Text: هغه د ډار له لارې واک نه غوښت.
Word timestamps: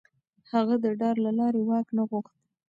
هغه 0.51 0.75
د 0.83 0.85
ډار 0.99 1.15
له 1.25 1.31
لارې 1.39 1.61
واک 1.69 1.87
نه 1.97 2.03
غوښت. 2.09 2.35